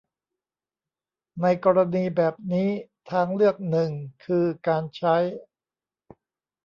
[1.41, 2.69] ในกรณีแบบนี้
[3.11, 3.91] ทางเลือกหนึ่ง
[4.25, 5.15] คือการใช้